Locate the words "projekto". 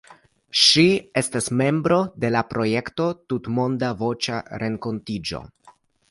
2.53-3.09